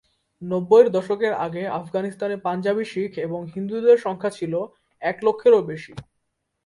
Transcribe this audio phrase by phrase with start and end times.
[0.41, 4.53] নব্বইয়ের দশকের আগে আফগানিস্তানে পাঞ্জাবী শিখ এবং হিন্দুদের সংখ্যা ছিল
[5.01, 5.93] এক লক্ষেরও বেশি।